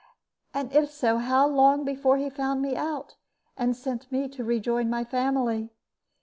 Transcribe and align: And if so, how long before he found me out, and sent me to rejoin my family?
And 0.51 0.73
if 0.73 0.89
so, 0.89 1.19
how 1.19 1.45
long 1.47 1.85
before 1.85 2.17
he 2.17 2.27
found 2.31 2.59
me 2.59 2.75
out, 2.75 3.17
and 3.55 3.75
sent 3.75 4.11
me 4.11 4.27
to 4.29 4.43
rejoin 4.43 4.89
my 4.89 5.03
family? 5.03 5.73